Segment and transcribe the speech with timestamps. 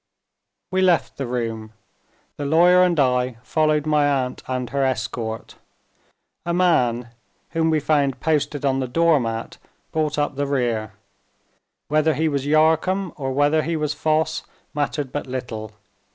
[0.71, 1.73] We left the room.
[2.37, 5.57] The lawyer and I followed my aunt and her escort.
[6.43, 7.09] A man,
[7.51, 9.59] whom we found posted on the door mat,
[9.91, 10.93] brought up the rear.
[11.87, 14.41] Whether he was Yarcombe or whether he was Foss,
[14.73, 15.71] mattered but little.